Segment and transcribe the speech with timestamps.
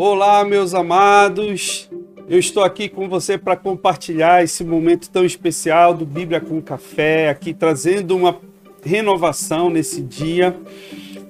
[0.00, 1.90] Olá, meus amados.
[2.28, 7.28] Eu estou aqui com você para compartilhar esse momento tão especial do Bíblia com Café,
[7.28, 8.38] aqui trazendo uma
[8.80, 10.56] renovação nesse dia.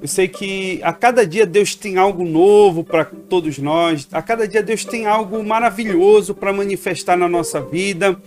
[0.03, 4.47] Eu sei que a cada dia Deus tem algo novo para todos nós, a cada
[4.47, 8.21] dia Deus tem algo maravilhoso para manifestar na nossa vida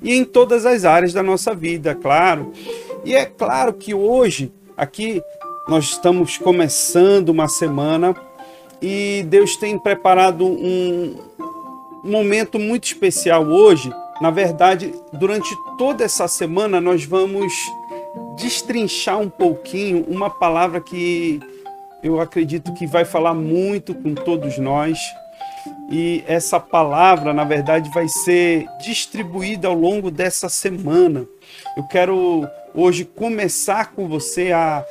[0.00, 2.52] e em todas as áreas da nossa vida, claro.
[3.04, 5.20] E é claro que hoje, aqui,
[5.66, 8.14] nós estamos começando uma semana
[8.80, 11.16] e Deus tem preparado um
[12.04, 13.92] momento muito especial hoje.
[14.20, 17.52] Na verdade, durante toda essa semana nós vamos
[18.36, 21.40] destrinchar um pouquinho uma palavra que
[22.02, 24.98] eu acredito que vai falar muito com todos nós.
[25.90, 31.26] E essa palavra, na verdade, vai ser distribuída ao longo dessa semana.
[31.76, 34.84] Eu quero hoje começar com você a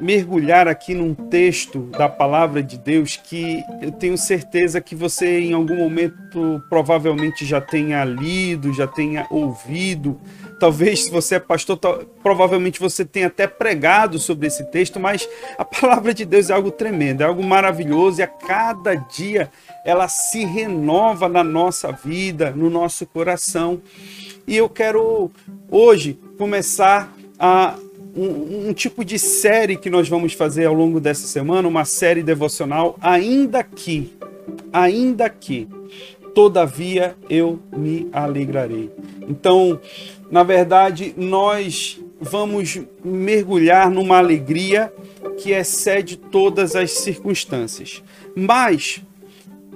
[0.00, 5.52] mergulhar aqui num texto da palavra de Deus que eu tenho certeza que você em
[5.52, 10.20] algum momento provavelmente já tenha lido, já tenha ouvido.
[10.58, 11.78] Talvez se você é pastor,
[12.22, 16.70] provavelmente você tenha até pregado sobre esse texto, mas a palavra de Deus é algo
[16.70, 19.50] tremendo, é algo maravilhoso e a cada dia
[19.84, 23.80] ela se renova na nossa vida, no nosso coração.
[24.46, 25.30] E eu quero
[25.70, 27.74] hoje começar a
[28.16, 32.22] um, um, tipo de série que nós vamos fazer ao longo dessa semana, uma série
[32.22, 34.12] devocional, ainda que,
[34.72, 35.68] ainda que,
[36.34, 38.90] todavia eu me alegrarei.
[39.28, 39.80] Então,
[40.30, 44.92] na verdade, nós vamos mergulhar numa alegria
[45.38, 48.02] que excede todas as circunstâncias.
[48.34, 49.02] Mas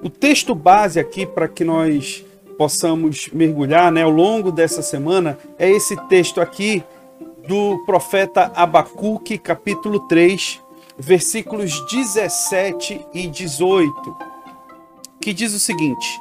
[0.03, 2.25] o texto base aqui para que nós
[2.59, 6.85] possamos mergulhar né, ao longo dessa semana é esse texto aqui
[7.47, 10.61] do profeta Abacuque, capítulo 3,
[10.97, 14.17] versículos 17 e 18,
[15.21, 16.21] que diz o seguinte: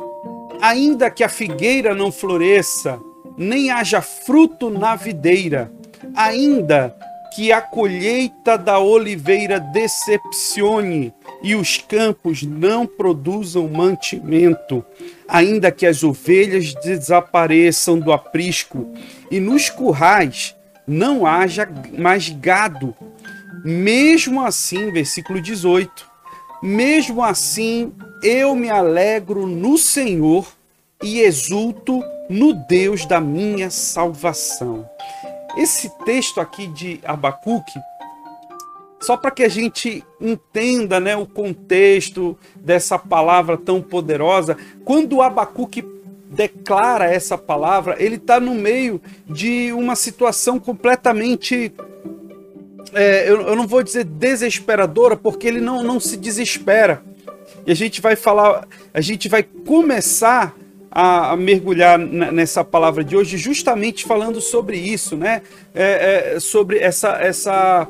[0.62, 3.00] Ainda que a figueira não floresça,
[3.38, 5.72] nem haja fruto na videira,
[6.16, 6.96] ainda
[7.36, 14.86] que a colheita da oliveira decepcione e os campos não produzam mantimento,
[15.28, 18.94] ainda que as ovelhas desapareçam do aprisco
[19.32, 20.56] e nos currais
[20.88, 21.68] não haja
[21.98, 22.96] mais gado.
[23.64, 26.06] Mesmo assim, versículo 18:
[26.62, 30.48] Mesmo assim, eu me alegro no Senhor
[31.02, 34.90] e exulto no Deus da minha salvação.
[35.58, 37.80] Esse texto aqui de Abacuque,
[39.02, 45.84] só para que a gente entenda né, o contexto dessa palavra tão poderosa, quando Abacuque
[46.34, 51.72] declara essa palavra, ele está no meio de uma situação completamente.
[52.94, 57.02] É, eu, eu não vou dizer desesperadora, porque ele não, não se desespera.
[57.66, 60.56] E a gente vai falar, a gente vai começar
[60.96, 65.42] a, a, mergulhar nessa palavra de hoje, justamente falando sobre isso, né?
[65.74, 67.88] É, é, sobre essa, essa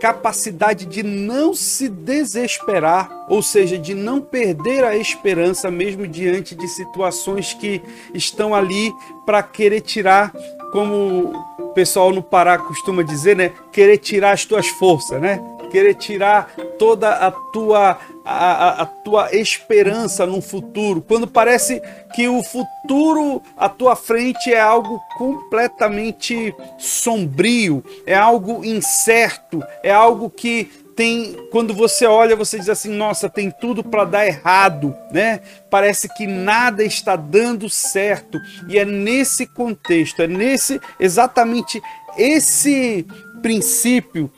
[0.00, 6.66] capacidade de não se desesperar, ou seja, de não perder a esperança mesmo diante de
[6.68, 7.82] situações que
[8.14, 8.94] estão ali
[9.26, 10.32] para querer tirar,
[10.72, 13.52] como o pessoal no Pará costuma dizer, né?
[13.70, 15.38] Querer tirar as tuas forças, né?
[15.70, 17.98] Querer tirar toda a tua
[18.30, 21.80] a, a, tua esperança no futuro, quando parece
[22.14, 30.28] que o futuro à tua frente é algo completamente sombrio, é algo incerto, é algo
[30.28, 35.40] que tem, quando você olha, você diz assim: nossa, tem tudo para dar errado, né?
[35.70, 38.38] Parece que nada está dando certo.
[38.68, 41.80] E é nesse contexto, é nesse exatamente
[42.18, 43.06] esse
[43.40, 44.30] princípio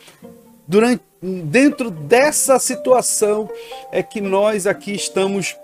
[0.69, 3.49] durante dentro dessa situação
[3.93, 5.57] é que nós aqui estamos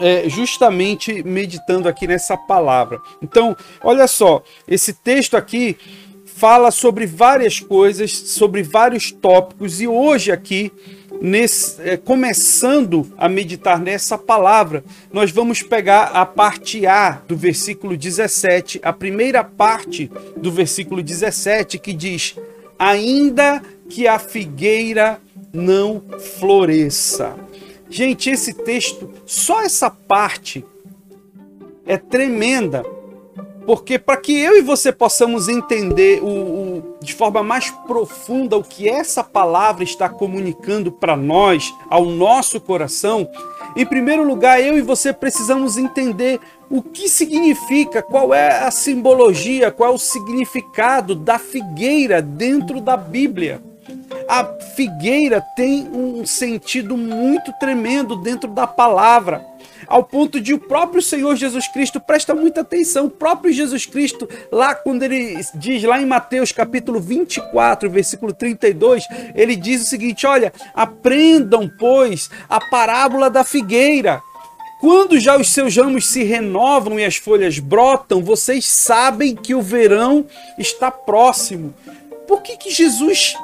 [0.00, 2.98] é, justamente meditando aqui nessa palavra.
[3.22, 5.76] Então, olha só, esse texto aqui
[6.24, 10.72] fala sobre várias coisas, sobre vários tópicos, e hoje aqui,
[11.20, 14.82] nesse, é, começando a meditar nessa palavra,
[15.12, 21.78] nós vamos pegar a parte A do versículo 17, a primeira parte do versículo 17,
[21.78, 22.34] que diz:
[22.82, 25.20] Ainda que a figueira
[25.52, 26.02] não
[26.38, 27.36] floresça.
[27.90, 30.64] Gente, esse texto, só essa parte
[31.84, 32.82] é tremenda,
[33.66, 38.64] porque para que eu e você possamos entender o, o, de forma mais profunda o
[38.64, 43.28] que essa palavra está comunicando para nós, ao nosso coração,
[43.76, 49.70] em primeiro lugar, eu e você precisamos entender o que significa, qual é a simbologia,
[49.70, 53.62] qual é o significado da figueira dentro da Bíblia.
[54.28, 59.49] A figueira tem um sentido muito tremendo dentro da palavra
[59.90, 64.28] ao ponto de o próprio Senhor Jesus Cristo, presta muita atenção, o próprio Jesus Cristo,
[64.52, 69.04] lá quando ele diz lá em Mateus capítulo 24, versículo 32,
[69.34, 74.22] ele diz o seguinte: olha, aprendam, pois, a parábola da figueira.
[74.80, 79.60] Quando já os seus ramos se renovam e as folhas brotam, vocês sabem que o
[79.60, 80.24] verão
[80.56, 81.74] está próximo.
[82.28, 83.34] Por que, que Jesus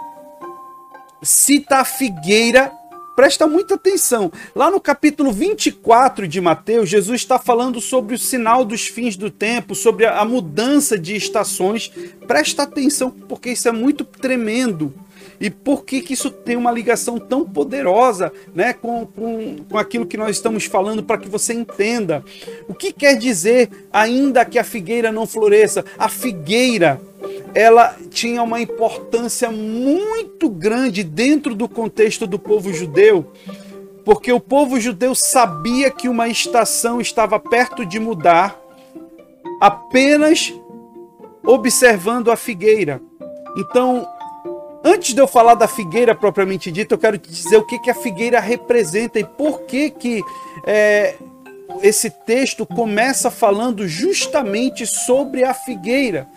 [1.20, 2.72] cita a figueira
[3.16, 4.30] Presta muita atenção.
[4.54, 9.30] Lá no capítulo 24 de Mateus, Jesus está falando sobre o sinal dos fins do
[9.30, 11.90] tempo, sobre a mudança de estações.
[12.26, 14.92] Presta atenção, porque isso é muito tremendo.
[15.40, 20.06] E por que, que isso tem uma ligação tão poderosa né, com, com, com aquilo
[20.06, 22.25] que nós estamos falando, para que você entenda.
[22.69, 25.84] O que quer dizer, ainda que a figueira não floresça?
[25.99, 27.00] A figueira
[27.55, 33.32] ela tinha uma importância muito grande dentro do contexto do povo judeu,
[34.05, 38.61] porque o povo judeu sabia que uma estação estava perto de mudar
[39.61, 40.52] apenas
[41.44, 43.00] observando a figueira.
[43.56, 44.06] Então,
[44.87, 47.91] antes de eu falar da figueira propriamente dita, eu quero te dizer o que, que
[47.91, 50.23] a figueira representa e por que, que
[50.65, 51.17] é,
[51.83, 56.29] esse texto começa falando justamente sobre a figueira.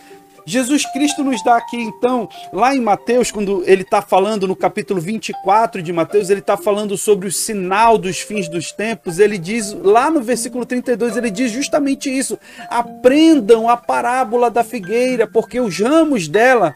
[0.45, 4.99] Jesus Cristo nos dá aqui, então, lá em Mateus, quando ele está falando no capítulo
[4.99, 9.19] 24 de Mateus, ele está falando sobre o sinal dos fins dos tempos.
[9.19, 15.27] Ele diz, lá no versículo 32, ele diz justamente isso: aprendam a parábola da figueira,
[15.27, 16.73] porque os ramos dela.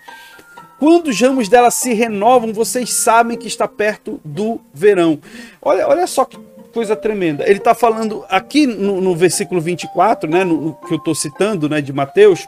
[0.83, 5.17] Quando os ramos dela se renovam, vocês sabem que está perto do verão.
[5.61, 6.37] Olha, olha só que
[6.73, 7.45] coisa tremenda.
[7.47, 11.69] Ele está falando aqui no, no, versículo 24, né, no, no que eu estou citando,
[11.69, 12.45] né, de Mateus,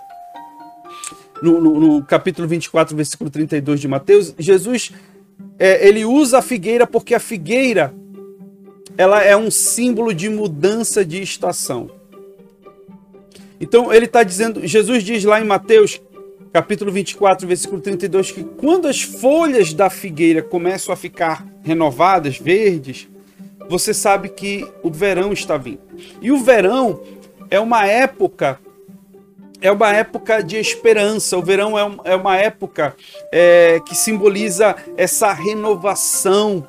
[1.41, 4.91] no, no, no capítulo 24, versículo 32 de Mateus, Jesus
[5.57, 7.93] é, ele usa a figueira porque a figueira
[8.97, 11.89] ela é um símbolo de mudança de estação.
[13.61, 16.01] Então ele está dizendo, Jesus diz lá em Mateus
[16.55, 23.09] capítulo 24, versículo 32, que quando as folhas da figueira começam a ficar renovadas, verdes,
[23.67, 25.81] você sabe que o verão está vindo.
[26.21, 27.01] E o verão
[27.49, 28.57] é uma época
[29.59, 31.37] é uma época de esperança.
[31.37, 32.95] O verão é, é uma época
[33.33, 36.65] é, que simboliza essa renovação.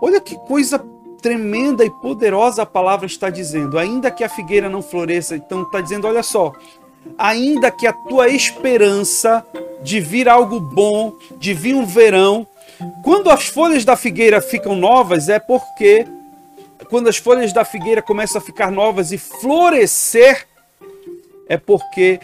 [0.00, 0.82] Olha que coisa
[1.20, 3.78] tremenda e poderosa a palavra está dizendo.
[3.78, 6.52] Ainda que a figueira não floresça, então está dizendo: olha só,
[7.18, 9.44] ainda que a tua esperança
[9.82, 12.46] de vir algo bom, de vir um verão,
[13.02, 16.06] quando as folhas da figueira ficam novas, é porque
[16.88, 20.46] quando as folhas da figueira começam a ficar novas e florescer,
[21.48, 22.20] é porque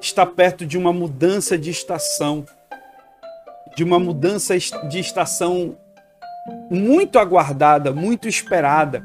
[0.00, 2.46] está perto de uma mudança de estação,
[3.76, 5.76] de uma mudança de estação
[6.70, 9.04] muito aguardada, muito esperada.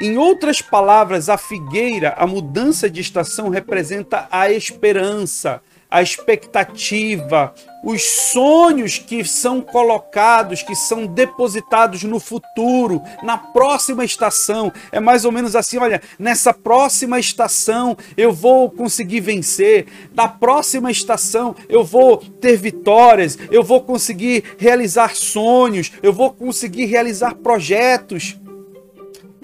[0.00, 7.54] Em outras palavras, a figueira, a mudança de estação representa a esperança, a expectativa,
[7.84, 14.72] os sonhos que são colocados, que são depositados no futuro, na próxima estação.
[14.90, 20.90] É mais ou menos assim: olha, nessa próxima estação eu vou conseguir vencer, na próxima
[20.90, 28.36] estação eu vou ter vitórias, eu vou conseguir realizar sonhos, eu vou conseguir realizar projetos.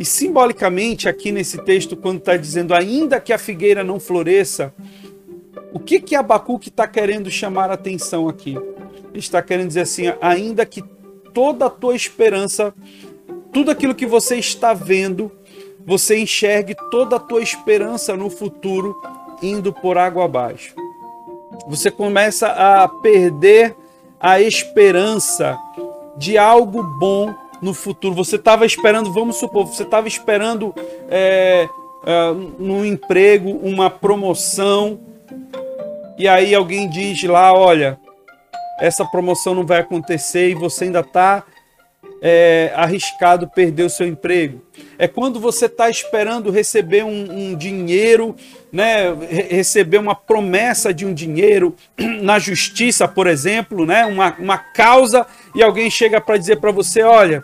[0.00, 4.73] E simbolicamente, aqui nesse texto, quando está dizendo ainda que a figueira não floresça,
[5.75, 8.57] o que que Abacuque está querendo chamar a atenção aqui?
[9.11, 10.83] Ele está querendo dizer assim, ainda que
[11.35, 12.73] toda a tua esperança,
[13.52, 15.30] tudo aquilo que você está vendo,
[15.85, 18.99] você enxergue toda a tua esperança no futuro
[19.42, 20.75] indo por água abaixo.
[21.69, 23.76] Você começa a perder
[24.19, 25.59] a esperança
[26.16, 28.14] de algo bom no futuro.
[28.14, 30.75] Você estava esperando, vamos supor, você estava esperando
[31.09, 31.69] é,
[32.07, 35.00] é, no emprego uma promoção,
[36.19, 37.99] e aí alguém diz lá, olha,
[38.79, 41.45] essa promoção não vai acontecer e você ainda está
[42.23, 44.62] é, arriscado perder o seu emprego.
[44.99, 48.37] É quando você está esperando receber um, um, dinheiro,
[48.71, 49.14] né,
[49.49, 51.75] receber uma promessa de um dinheiro
[52.21, 57.02] na justiça, por exemplo, né, uma, uma causa, e alguém chega para dizer para você,
[57.02, 57.43] olha,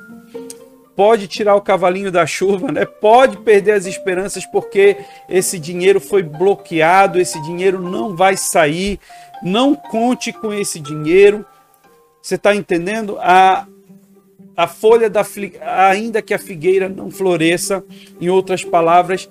[0.96, 2.86] pode tirar o cavalinho da chuva, né?
[2.86, 4.96] Pode perder as esperanças porque
[5.28, 8.98] esse dinheiro foi bloqueado, esse dinheiro não vai sair.
[9.42, 11.44] Não conte com esse dinheiro.
[12.22, 13.18] Você está entendendo?
[13.20, 13.66] A,
[14.56, 15.24] a folha da
[15.62, 17.84] ainda que a figueira não floresça,
[18.18, 19.28] em outras palavras,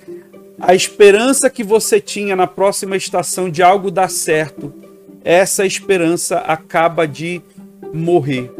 [0.59, 4.71] a esperança que você tinha na próxima estação de algo dar certo,
[5.23, 7.41] essa esperança acaba de
[7.91, 8.51] morrer.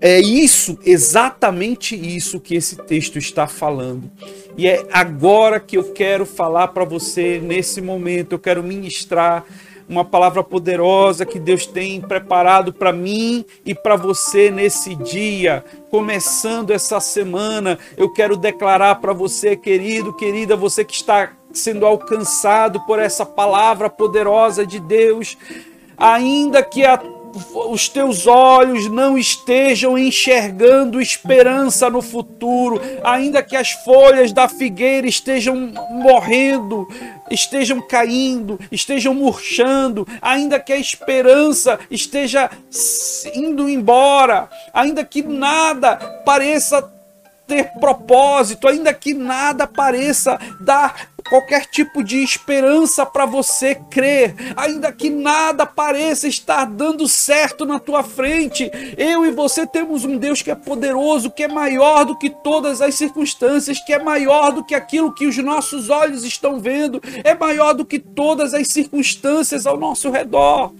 [0.00, 4.08] É isso, exatamente isso que esse texto está falando.
[4.56, 9.44] E é agora que eu quero falar para você, nesse momento, eu quero ministrar
[9.88, 15.64] uma palavra poderosa que Deus tem preparado para mim e para você nesse dia.
[15.90, 22.80] Começando essa semana, eu quero declarar para você, querido, querida, você que está sendo alcançado
[22.86, 25.36] por essa palavra poderosa de Deus,
[25.96, 27.00] ainda que a
[27.70, 35.06] os teus olhos não estejam enxergando esperança no futuro, ainda que as folhas da figueira
[35.06, 36.88] estejam morrendo,
[37.30, 42.50] estejam caindo, estejam murchando, ainda que a esperança esteja
[43.34, 46.98] indo embora, ainda que nada pareça
[47.46, 54.92] ter propósito, ainda que nada pareça dar qualquer tipo de esperança para você crer, ainda
[54.92, 58.70] que nada pareça estar dando certo na tua frente.
[58.96, 62.80] Eu e você temos um Deus que é poderoso, que é maior do que todas
[62.80, 67.34] as circunstâncias, que é maior do que aquilo que os nossos olhos estão vendo, é
[67.34, 70.72] maior do que todas as circunstâncias ao nosso redor.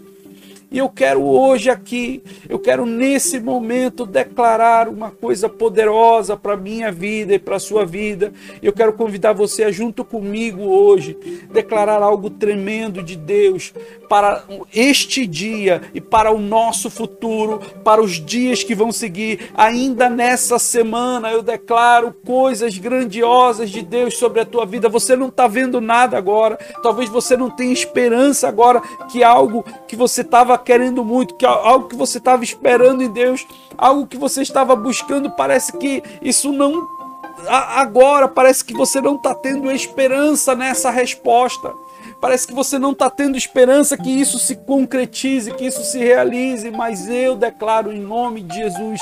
[0.71, 6.93] E eu quero hoje aqui, eu quero nesse momento declarar uma coisa poderosa para minha
[6.93, 8.35] vida e para a sua vida.
[8.63, 11.17] Eu quero convidar você a, junto comigo hoje,
[11.51, 13.73] declarar algo tremendo de Deus
[14.11, 14.45] para
[14.75, 19.51] este dia e para o nosso futuro, para os dias que vão seguir.
[19.55, 24.87] Ainda nessa semana eu declaro coisas grandiosas de Deus sobre a tua vida.
[24.91, 29.97] Você não está vendo nada agora, talvez você não tenha esperança agora que algo que
[29.97, 30.21] você
[30.59, 33.47] querendo muito, que algo que você estava esperando em Deus,
[33.77, 36.99] algo que você estava buscando, parece que isso não
[37.47, 41.73] agora parece que você não está tendo esperança nessa resposta.
[42.21, 46.69] Parece que você não está tendo esperança que isso se concretize, que isso se realize,
[46.71, 49.01] mas eu declaro em nome de Jesus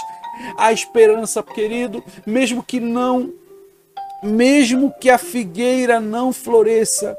[0.58, 3.32] a esperança, querido, mesmo que não,
[4.22, 7.16] mesmo que a figueira não floresça,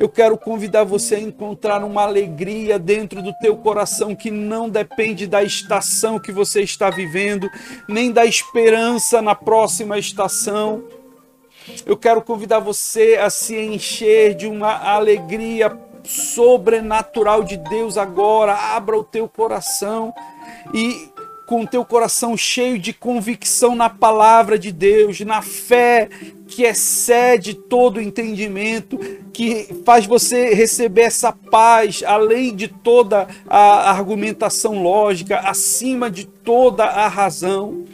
[0.00, 5.28] eu quero convidar você a encontrar uma alegria dentro do teu coração que não depende
[5.28, 7.48] da estação que você está vivendo,
[7.86, 10.82] nem da esperança na próxima estação
[11.86, 18.54] eu quero convidar você a se encher de uma alegria sobrenatural de Deus agora.
[18.54, 20.12] Abra o teu coração
[20.74, 21.08] e
[21.46, 26.08] com o teu coração cheio de convicção na palavra de Deus, na fé
[26.50, 28.98] que excede todo entendimento,
[29.32, 36.84] que faz você receber essa paz, além de toda a argumentação lógica, acima de toda
[36.84, 37.84] a razão.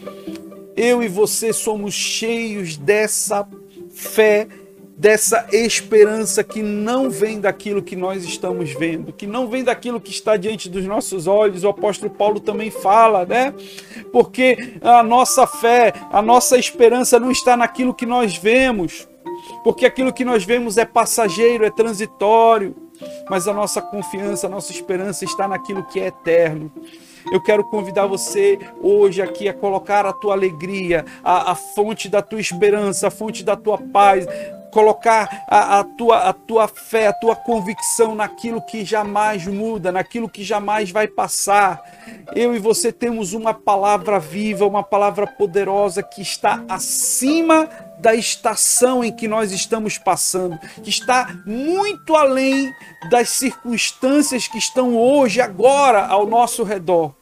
[0.74, 3.46] Eu e você somos cheios dessa
[3.90, 4.48] fé,
[4.96, 10.10] dessa esperança que não vem daquilo que nós estamos vendo, que não vem daquilo que
[10.10, 11.64] está diante dos nossos olhos.
[11.64, 13.52] O apóstolo Paulo também fala, né?
[14.10, 19.06] Porque a nossa fé, a nossa esperança não está naquilo que nós vemos,
[19.62, 22.74] porque aquilo que nós vemos é passageiro, é transitório,
[23.28, 26.72] mas a nossa confiança, a nossa esperança está naquilo que é eterno.
[27.30, 32.22] Eu quero convidar você hoje aqui a colocar a tua alegria, a, a fonte da
[32.22, 34.26] tua esperança, a fonte da tua paz,
[34.76, 40.28] colocar a, a, tua, a tua fé, a tua convicção naquilo que jamais muda, naquilo
[40.28, 41.82] que jamais vai passar.
[42.34, 47.66] Eu e você temos uma palavra viva, uma palavra poderosa que está acima
[47.98, 52.70] da estação em que nós estamos passando, que está muito além
[53.10, 57.14] das circunstâncias que estão hoje, agora, ao nosso redor.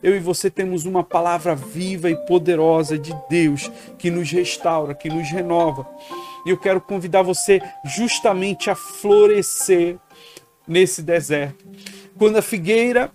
[0.00, 5.08] Eu e você temos uma palavra viva e poderosa de Deus que nos restaura, que
[5.08, 5.84] nos renova.
[6.44, 9.98] E eu quero convidar você justamente a florescer
[10.66, 11.64] nesse deserto.
[12.16, 13.10] Quando a figueira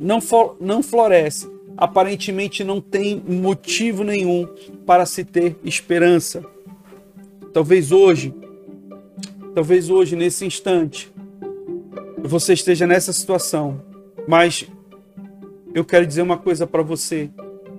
[0.00, 0.18] não,
[0.60, 4.48] não floresce, aparentemente não tem motivo nenhum
[4.86, 6.44] para se ter esperança.
[7.52, 8.34] Talvez hoje,
[9.54, 11.12] talvez hoje, nesse instante,
[12.22, 13.82] você esteja nessa situação,
[14.26, 14.66] mas
[15.74, 17.30] eu quero dizer uma coisa para você.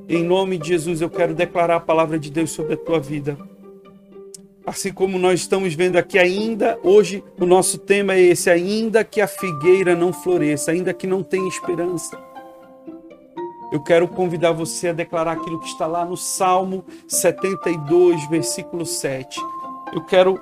[0.08, 3.38] Em nome de Jesus, eu quero declarar a palavra de Deus sobre a tua vida.
[4.66, 9.20] Assim como nós estamos vendo aqui ainda, hoje o nosso tema é esse, ainda que
[9.20, 12.18] a figueira não floresça, ainda que não tenha esperança
[13.74, 19.42] eu quero convidar você a declarar aquilo que está lá no Salmo 72, versículo 7.
[19.92, 20.40] Eu quero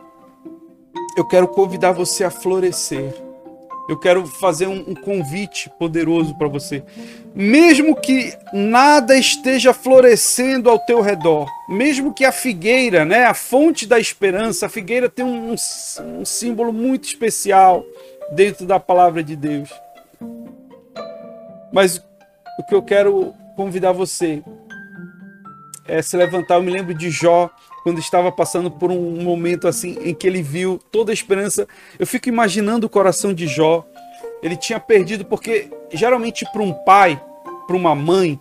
[1.16, 3.13] eu quero convidar você a florescer.
[3.91, 6.81] Eu quero fazer um, um convite poderoso para você.
[7.36, 13.86] Mesmo que nada esteja florescendo ao teu redor, mesmo que a figueira, né, a fonte
[13.86, 15.55] da esperança, a figueira tem um, um,
[16.21, 17.83] um símbolo muito especial
[18.31, 19.69] dentro da palavra de Deus.
[21.74, 24.41] Mas o que eu quero convidar você
[25.86, 26.55] é se levantar.
[26.55, 27.50] Eu me lembro de Jó,
[27.83, 31.67] quando estava passando por um momento assim em que ele viu toda a esperança.
[31.97, 33.85] Eu fico imaginando o coração de Jó.
[34.41, 37.21] Ele tinha perdido, porque geralmente para um pai,
[37.67, 38.39] para uma mãe,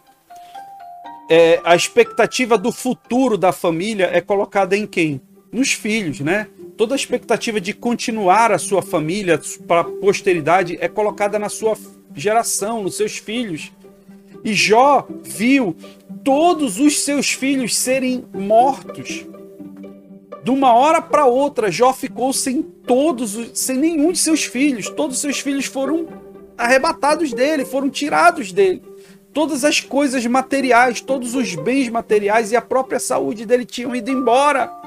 [1.31, 5.21] é, a expectativa do futuro da família é colocada em quem?
[5.53, 6.49] Nos filhos, né?
[6.77, 11.77] Toda a expectativa de continuar a sua família para a posteridade é colocada na sua
[12.15, 13.71] geração, nos seus filhos.
[14.45, 15.77] E Jó viu
[16.25, 19.27] todos os seus filhos serem mortos.
[20.43, 24.89] De uma hora para outra, Jó ficou sem todos, sem nenhum de seus filhos.
[24.89, 26.09] Todos os seus filhos foram
[26.57, 28.83] arrebatados dele, foram tirados dele.
[29.33, 34.11] Todas as coisas materiais, todos os bens materiais e a própria saúde dele tinham ido
[34.11, 34.80] embora.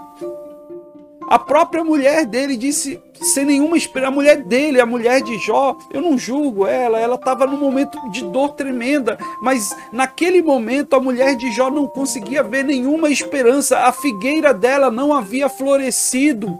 [1.34, 5.75] A própria mulher dele disse, sem nenhuma esperança, a mulher dele, a mulher de Jó,
[5.92, 11.00] eu não julgo ela, ela estava num momento de dor tremenda, mas naquele momento a
[11.00, 16.56] mulher de Jó não conseguia ver nenhuma esperança, a figueira dela não havia florescido.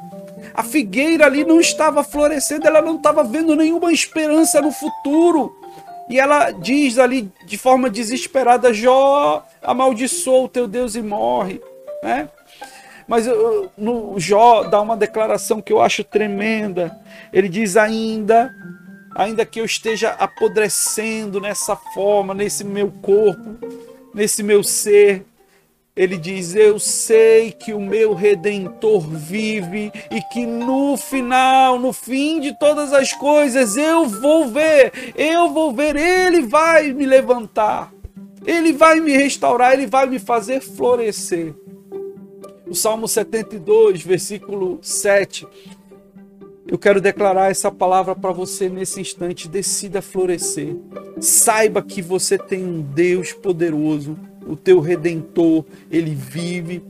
[0.56, 5.56] A figueira ali não estava florescendo, ela não estava vendo nenhuma esperança no futuro.
[6.10, 11.62] E ela diz ali de forma desesperada: Jó, amaldiçoa o teu Deus e morre.
[12.02, 12.28] Né?
[13.08, 13.26] Mas
[13.78, 16.98] no Jó dá uma declaração que eu acho tremenda.
[17.32, 18.54] Ele diz ainda,
[19.16, 23.58] ainda que eu esteja apodrecendo nessa forma, nesse meu corpo,
[24.14, 25.26] nesse meu ser,
[25.96, 32.40] ele diz: Eu sei que o meu redentor vive e que no final, no fim
[32.40, 37.94] de todas as coisas, eu vou ver, eu vou ver, ele vai me levantar,
[38.44, 41.54] ele vai me restaurar, ele vai me fazer florescer.
[42.74, 45.46] O Salmo 72, versículo 7.
[46.66, 49.48] Eu quero declarar essa palavra para você nesse instante.
[49.48, 50.76] Decida florescer.
[51.22, 56.82] Saiba que você tem um Deus poderoso, o teu redentor, ele vive,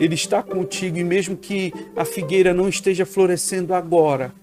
[0.00, 4.34] ele está contigo e mesmo que a figueira não esteja florescendo agora,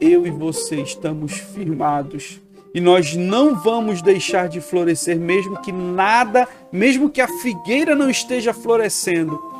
[0.00, 2.40] eu e você estamos firmados
[2.74, 8.10] e nós não vamos deixar de florescer mesmo que nada, mesmo que a figueira não
[8.10, 9.54] esteja florescendo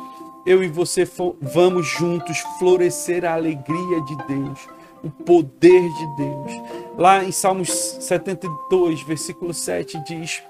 [0.47, 1.05] eu e você
[1.41, 4.59] vamos juntos florescer a alegria de Deus,
[5.03, 6.51] o poder de Deus.
[6.97, 10.41] Lá em Salmos 72, versículo 7 diz: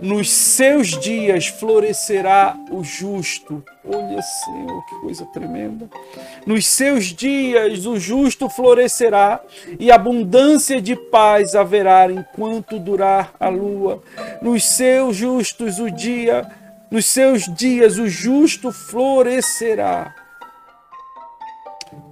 [0.00, 3.64] Nos seus dias florescerá o justo.
[3.84, 5.90] Olha, Senhor, que coisa tremenda.
[6.46, 9.40] Nos seus dias o justo florescerá
[9.76, 14.04] e abundância de paz haverá enquanto durar a lua.
[14.40, 16.48] Nos seus justos o dia
[16.94, 20.14] nos seus dias o justo florescerá.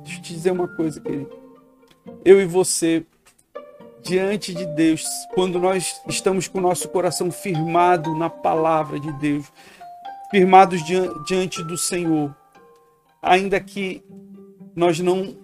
[0.03, 1.31] Deixa eu te dizer uma coisa, querido.
[2.25, 3.07] Eu e você,
[4.03, 5.05] diante de Deus,
[5.37, 9.47] quando nós estamos com o nosso coração firmado na palavra de Deus,
[10.33, 12.35] firmados diante do Senhor,
[13.23, 14.03] ainda que
[14.75, 15.37] nós não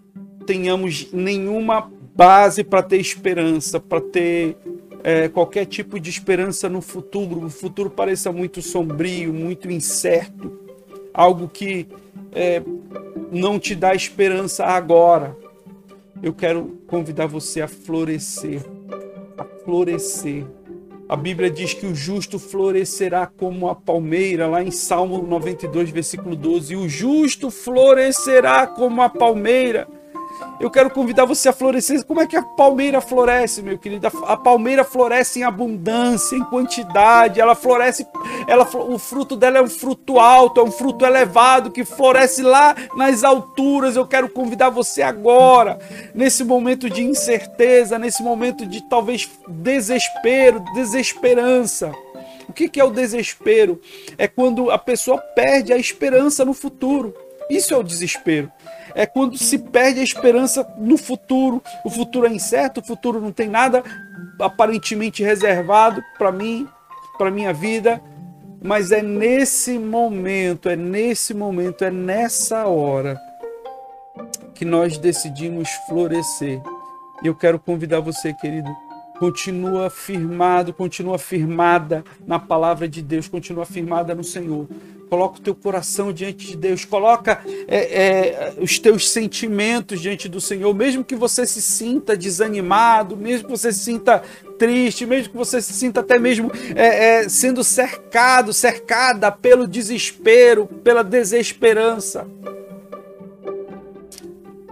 [0.48, 4.56] tenhamos nenhuma base para ter esperança, para ter
[5.02, 10.58] é, qualquer tipo de esperança no futuro, o futuro pareça muito sombrio, muito incerto,
[11.12, 11.86] algo que
[12.32, 12.62] é,
[13.30, 15.36] não te dá esperança agora.
[16.22, 18.62] Eu quero convidar você a florescer,
[19.36, 20.44] a florescer.
[21.08, 26.36] A Bíblia diz que o justo florescerá como a palmeira, lá em Salmo 92, versículo
[26.36, 26.74] 12.
[26.74, 29.88] E o justo florescerá como a palmeira
[30.60, 32.04] eu quero convidar você a florescer.
[32.04, 34.08] Como é que a palmeira floresce, meu querido?
[34.26, 37.40] A palmeira floresce em abundância, em quantidade.
[37.40, 38.06] Ela floresce,
[38.46, 42.74] ela, o fruto dela é um fruto alto, é um fruto elevado que floresce lá
[42.96, 43.94] nas alturas.
[43.94, 45.78] Eu quero convidar você agora,
[46.12, 51.92] nesse momento de incerteza, nesse momento de talvez desespero, desesperança.
[52.48, 53.80] O que é o desespero?
[54.16, 57.14] É quando a pessoa perde a esperança no futuro.
[57.48, 58.50] Isso é o desespero
[58.94, 61.62] é quando se perde a esperança no futuro.
[61.84, 63.82] O futuro é incerto, o futuro não tem nada
[64.40, 66.68] aparentemente reservado para mim,
[67.16, 68.00] para minha vida,
[68.62, 73.18] mas é nesse momento, é nesse momento, é nessa hora
[74.54, 76.60] que nós decidimos florescer.
[77.22, 78.68] E eu quero convidar você, querido,
[79.18, 84.66] continua firmado, continua firmada na palavra de Deus, continua firmada no Senhor,
[85.08, 90.40] Coloca o teu coração diante de Deus, coloca é, é, os teus sentimentos diante do
[90.40, 94.22] Senhor, mesmo que você se sinta desanimado, mesmo que você se sinta
[94.58, 100.66] triste, mesmo que você se sinta até mesmo é, é sendo cercado, cercada pelo desespero,
[100.66, 102.26] pela desesperança.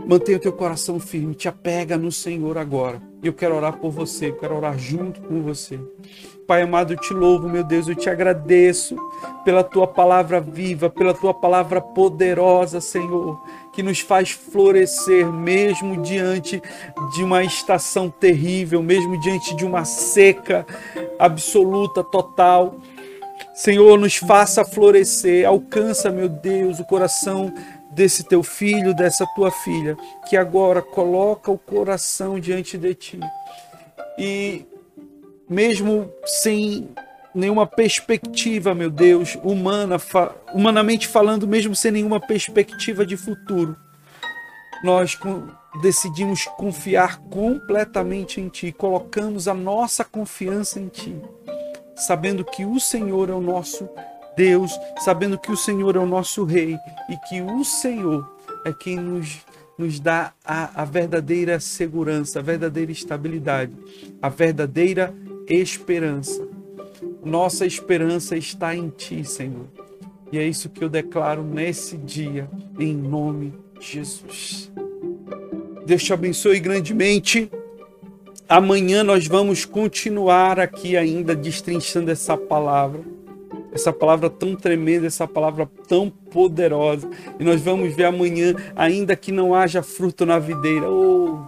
[0.06, 3.02] Mantenha o teu coração firme, te apega no Senhor agora.
[3.20, 5.80] Eu quero orar por você, eu quero orar junto com você.
[6.46, 8.96] Pai amado, eu te louvo, meu Deus, eu te agradeço
[9.44, 13.42] pela tua palavra viva, pela tua palavra poderosa, Senhor,
[13.72, 16.62] que nos faz florescer mesmo diante
[17.12, 20.64] de uma estação terrível, mesmo diante de uma seca
[21.18, 22.76] absoluta, total.
[23.56, 27.52] Senhor, nos faça florescer, alcança, meu Deus, o coração
[27.96, 29.96] desse teu filho, dessa tua filha,
[30.28, 33.20] que agora coloca o coração diante de ti.
[34.18, 34.66] E
[35.48, 36.90] mesmo sem
[37.34, 39.96] nenhuma perspectiva, meu Deus, humana,
[40.52, 43.74] humanamente falando, mesmo sem nenhuma perspectiva de futuro,
[44.84, 45.18] nós
[45.80, 51.16] decidimos confiar completamente em Ti, colocamos a nossa confiança em Ti,
[51.96, 53.88] sabendo que o Senhor é o nosso
[54.36, 56.76] Deus, sabendo que o Senhor é o nosso Rei
[57.08, 58.30] e que o Senhor
[58.64, 59.38] é quem nos,
[59.78, 63.72] nos dá a, a verdadeira segurança, a verdadeira estabilidade,
[64.20, 65.14] a verdadeira
[65.48, 66.46] esperança.
[67.24, 69.66] Nossa esperança está em Ti, Senhor.
[70.30, 74.70] E é isso que eu declaro nesse dia, em nome de Jesus.
[75.86, 77.50] Deus te abençoe grandemente.
[78.48, 83.15] Amanhã nós vamos continuar aqui ainda destrinchando essa palavra
[83.76, 87.08] essa palavra tão tremenda, essa palavra tão poderosa.
[87.38, 91.38] E nós vamos ver amanhã, ainda que não haja fruto na videira, oh,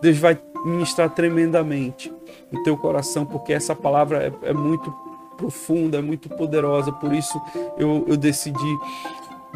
[0.00, 2.12] Deus vai ministrar tremendamente
[2.52, 4.92] no teu coração, porque essa palavra é, é muito
[5.36, 6.92] profunda, é muito poderosa.
[6.92, 7.40] Por isso
[7.78, 8.78] eu, eu decidi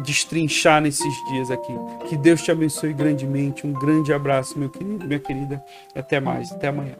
[0.03, 1.73] destrinchar nesses dias aqui.
[2.09, 3.65] Que Deus te abençoe grandemente.
[3.65, 5.63] Um grande abraço, meu querido, minha querida.
[5.95, 6.95] Até mais, até amanhã.